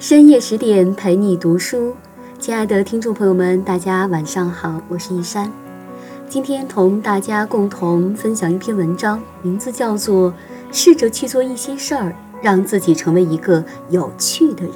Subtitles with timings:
[0.00, 1.92] 深夜十点陪你读书，
[2.38, 5.50] 亲爱的听众朋友们，大家晚上好，我是一山。
[6.28, 10.30] 今天同大家共同分享一篇文章，名字叫做
[10.70, 14.72] 《试着去做一些事儿，让自己成为一个有趣的人》。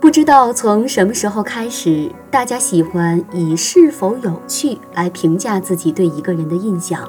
[0.00, 7.08] 不知道从什么时候开始，大家喜欢以是否有趣来评价自己对一个人的印象。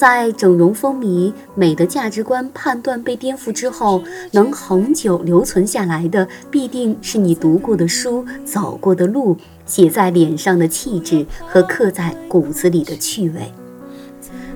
[0.00, 9.36] 在整容风靡、美的价值观判断被颠覆之后，能恒久留存下来的，必定是你读过的书、走过的路、
[9.66, 13.52] 写在脸上的气质和刻在骨子里的趣味。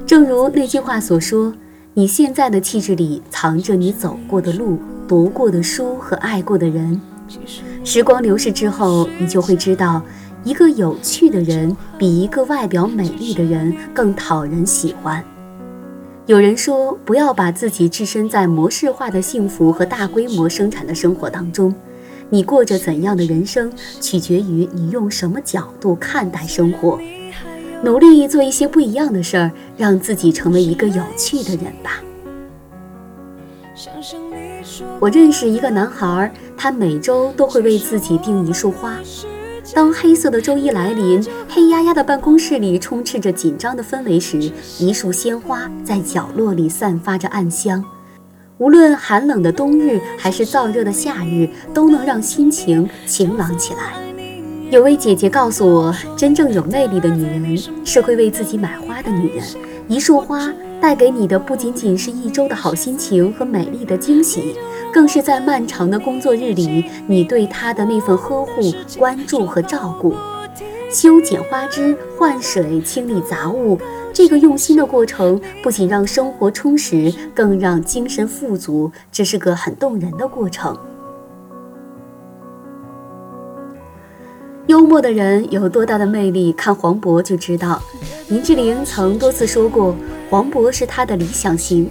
[0.07, 1.53] 正如那句话所说
[1.93, 6.99] ：“你现在的气质里藏着你走过的路、读过的书和爱过的人。”
[7.85, 10.01] 时光流逝之后，你就会知道。
[10.43, 15.23] 一个有趣的人，比一个外表美丽的人更讨人喜欢。
[16.27, 21.75] 有人说，不要把自己置身在模式化的幸福和大规模生产的生活当中。
[22.31, 26.99] 你过着怎样的人生，取决于你用什么角度看待生活。
[27.83, 32.03] 努力做一些不一样的事儿，让自己成为一个有趣的人吧。
[34.99, 38.97] 我认识一个男孩，他每周都会为自己订一束花。
[39.75, 47.85] 当黑色的周一来临，黑压压的办公室里充斥着紧张的氛围时，一束鲜花在角落里散发着暗香。
[48.59, 53.95] 无论寒冷的冬日还是燥热的夏日，都能让心情晴朗起来。
[54.71, 59.45] 有位姐姐告诉我，真正有魅力的女人是会为自己买花的女人。
[59.89, 64.55] 一束花带给你的不仅仅是一周的好心情和美丽的惊喜。
[64.95, 70.15] 更是在漫长的工作日里，你对他的那份呵护、关注和照顾，
[70.89, 73.77] 修剪花枝、换水、清理杂物，
[74.13, 78.93] 这个用心的过程不仅让生活充实，更让精神富足。
[79.11, 80.79] 这是个很动人的过程。
[84.95, 87.83] 默的人有多大的魅力，看黄渤就知道。
[88.29, 89.93] 林志玲曾多次说过，
[90.31, 91.91] 黄渤是她的理想型。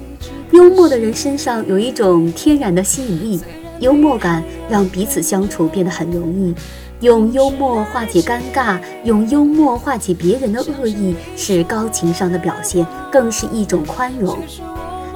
[0.51, 3.41] 幽默的人身上有一种天然的吸引力，
[3.81, 6.55] 幽默感让彼此相处变得很容易。
[7.01, 14.37] 用幽默化解尴尬，用幽默化解别人的恶意，是高情商的表现，更是一种宽容。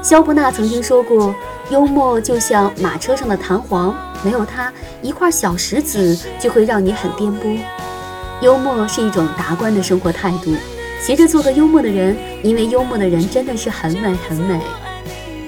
[0.07, 1.35] 肖伯纳曾经说过，
[1.69, 7.59] 幽默就像马车上的弹簧，没有它，一块小石子就会让你很颠簸。
[8.39, 10.55] 幽默是一种达观的生活态度，
[11.01, 14.61] 学着做个幽默的人，因为幽默的人真的是很美很美。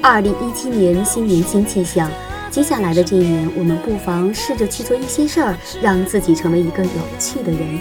[0.03, 2.11] 二零一七年新年新气象，
[2.51, 7.79] 接下来的这一年，我们不妨试着去做一些事儿，让自己成为一个有趣的人。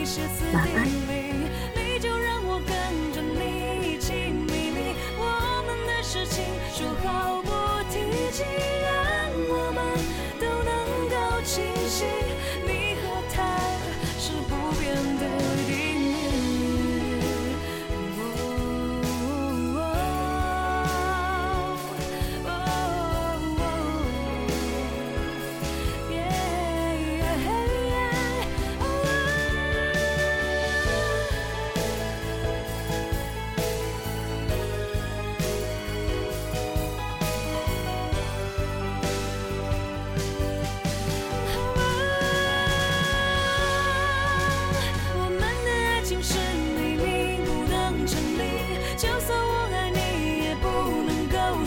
[0.54, 1.07] 晚安。
[8.38, 8.77] Jesus.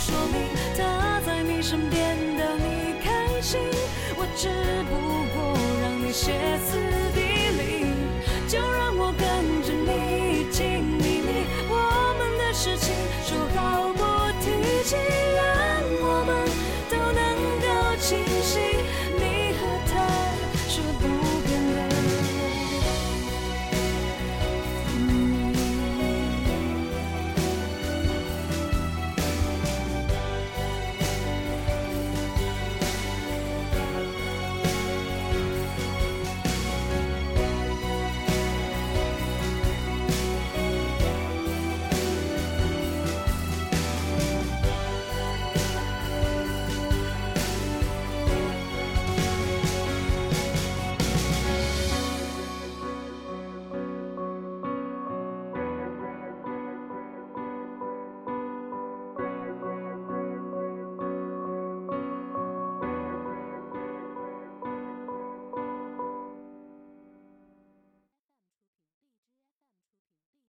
[0.04, 3.60] 说明，他在你身边逗你开心，
[4.18, 4.50] 我只
[4.90, 4.92] 不
[5.36, 6.80] 过让你歇斯
[7.14, 7.22] 底
[7.62, 7.94] 里，
[8.48, 14.01] 就让我跟着你，亲密密，我们的事情说好。